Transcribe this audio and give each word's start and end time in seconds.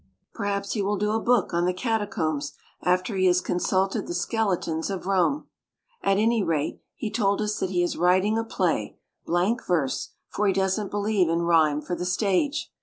Perhaps 0.33 0.71
he 0.71 0.81
will 0.81 0.97
do 0.97 1.11
a 1.11 1.19
Book 1.21 1.53
on 1.53 1.65
the 1.65 1.75
catacombs 1.75 2.53
after 2.81 3.15
he 3.15 3.27
has 3.27 3.39
consulted 3.39 4.07
the 4.07 4.15
skeletons 4.15 4.89
of 4.89 5.05
Rome. 5.05 5.45
At 6.01 6.17
any 6.17 6.41
rate, 6.41 6.81
he 6.95 7.11
told 7.11 7.39
us 7.39 7.59
that 7.59 7.69
he 7.69 7.83
is 7.83 7.95
writing 7.97 8.35
a 8.35 8.43
play, 8.43 8.97
blank 9.27 9.63
verse, 9.67 10.09
for 10.27 10.47
he 10.47 10.53
doesn't 10.53 10.89
be 10.89 10.97
lieve 10.97 11.29
in 11.29 11.43
rhyme 11.43 11.83
for 11.83 11.93
the 11.95 12.05
stage. 12.05 12.71